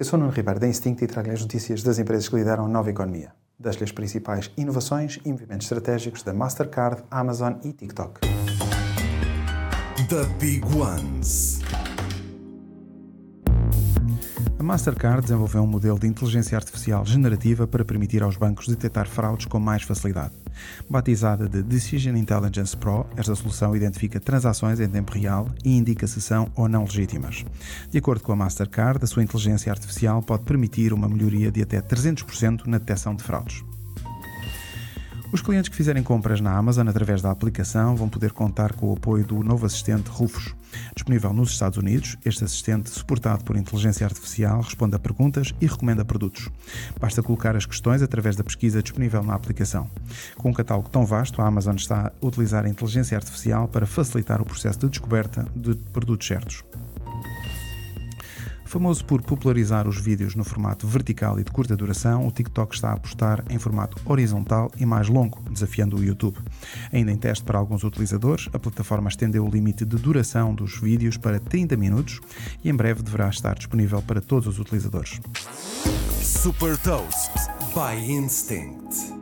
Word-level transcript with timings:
Eu 0.00 0.06
sou 0.06 0.18
Nuno 0.18 0.32
Ribeiro 0.32 0.58
da 0.58 0.66
Instinct 0.66 1.04
e 1.04 1.06
trago-lhe 1.06 1.34
as 1.34 1.42
notícias 1.42 1.82
das 1.82 1.98
empresas 1.98 2.26
que 2.26 2.34
lideram 2.34 2.64
a 2.64 2.68
nova 2.68 2.88
economia. 2.88 3.34
Das-lhe 3.58 3.84
as 3.84 3.92
principais 3.92 4.50
inovações 4.56 5.20
e 5.26 5.30
movimentos 5.30 5.66
estratégicos 5.66 6.22
da 6.22 6.32
Mastercard, 6.32 7.02
Amazon 7.10 7.56
e 7.62 7.74
TikTok. 7.74 8.20
The 10.08 10.24
Big 10.38 10.64
Ones. 10.74 11.60
A 14.58 14.62
Mastercard 14.62 15.22
desenvolveu 15.22 15.62
um 15.62 15.66
modelo 15.66 15.98
de 15.98 16.06
inteligência 16.06 16.56
artificial 16.56 17.04
generativa 17.06 17.66
para 17.66 17.84
permitir 17.84 18.22
aos 18.22 18.36
bancos 18.36 18.68
detectar 18.68 19.08
fraudes 19.08 19.46
com 19.46 19.58
mais 19.58 19.82
facilidade. 19.82 20.34
Batizada 20.88 21.48
de 21.48 21.62
Decision 21.62 22.16
Intelligence 22.16 22.76
Pro, 22.76 23.06
esta 23.16 23.34
solução 23.34 23.74
identifica 23.74 24.20
transações 24.20 24.78
em 24.78 24.88
tempo 24.88 25.12
real 25.12 25.48
e 25.64 25.76
indica 25.76 26.06
se 26.06 26.20
são 26.20 26.50
ou 26.54 26.68
não 26.68 26.84
legítimas. 26.84 27.44
De 27.90 27.98
acordo 27.98 28.22
com 28.22 28.32
a 28.32 28.36
Mastercard, 28.36 29.02
a 29.02 29.06
sua 29.06 29.22
inteligência 29.22 29.72
artificial 29.72 30.22
pode 30.22 30.44
permitir 30.44 30.92
uma 30.92 31.08
melhoria 31.08 31.50
de 31.50 31.62
até 31.62 31.80
300% 31.80 32.66
na 32.66 32.78
detecção 32.78 33.14
de 33.14 33.22
fraudes. 33.22 33.64
Os 35.32 35.40
clientes 35.40 35.68
que 35.68 35.76
fizerem 35.76 36.02
compras 36.02 36.40
na 36.40 36.56
Amazon 36.56 36.88
através 36.88 37.22
da 37.22 37.30
aplicação 37.30 37.94
vão 37.94 38.08
poder 38.08 38.32
contar 38.32 38.72
com 38.72 38.90
o 38.90 38.94
apoio 38.94 39.24
do 39.24 39.44
novo 39.44 39.64
assistente 39.64 40.08
Rufus. 40.08 40.56
Disponível 40.92 41.32
nos 41.32 41.52
Estados 41.52 41.78
Unidos, 41.78 42.16
este 42.24 42.42
assistente, 42.42 42.90
suportado 42.90 43.44
por 43.44 43.56
inteligência 43.56 44.04
artificial, 44.04 44.60
responde 44.60 44.96
a 44.96 44.98
perguntas 44.98 45.54
e 45.60 45.66
recomenda 45.66 46.04
produtos. 46.04 46.48
Basta 46.98 47.22
colocar 47.22 47.54
as 47.54 47.64
questões 47.64 48.02
através 48.02 48.34
da 48.34 48.42
pesquisa 48.42 48.82
disponível 48.82 49.22
na 49.22 49.34
aplicação. 49.34 49.88
Com 50.36 50.50
um 50.50 50.54
catálogo 50.54 50.88
tão 50.88 51.06
vasto, 51.06 51.40
a 51.40 51.46
Amazon 51.46 51.76
está 51.76 52.08
a 52.08 52.26
utilizar 52.26 52.64
a 52.64 52.68
inteligência 52.68 53.16
artificial 53.16 53.68
para 53.68 53.86
facilitar 53.86 54.42
o 54.42 54.44
processo 54.44 54.80
de 54.80 54.88
descoberta 54.88 55.46
de 55.54 55.76
produtos 55.92 56.26
certos. 56.26 56.64
Famoso 58.70 59.04
por 59.04 59.20
popularizar 59.20 59.88
os 59.88 60.00
vídeos 60.00 60.36
no 60.36 60.44
formato 60.44 60.86
vertical 60.86 61.40
e 61.40 61.42
de 61.42 61.50
curta 61.50 61.76
duração, 61.76 62.24
o 62.24 62.30
TikTok 62.30 62.72
está 62.72 62.90
a 62.90 62.92
apostar 62.92 63.44
em 63.50 63.58
formato 63.58 64.00
horizontal 64.04 64.70
e 64.78 64.86
mais 64.86 65.08
longo, 65.08 65.42
desafiando 65.50 65.96
o 65.96 66.04
YouTube. 66.04 66.38
Ainda 66.92 67.10
em 67.10 67.16
teste 67.16 67.44
para 67.44 67.58
alguns 67.58 67.82
utilizadores, 67.82 68.48
a 68.52 68.60
plataforma 68.60 69.08
estendeu 69.08 69.44
o 69.44 69.50
limite 69.50 69.84
de 69.84 69.96
duração 69.96 70.54
dos 70.54 70.78
vídeos 70.78 71.16
para 71.16 71.40
30 71.40 71.76
minutos 71.76 72.20
e 72.62 72.70
em 72.70 72.74
breve 72.76 73.02
deverá 73.02 73.28
estar 73.28 73.56
disponível 73.56 74.00
para 74.02 74.20
todos 74.20 74.46
os 74.46 74.60
utilizadores. 74.60 75.20
Super 76.22 76.76
Toast 76.78 77.32
by 77.74 78.00
Instinct. 78.08 79.19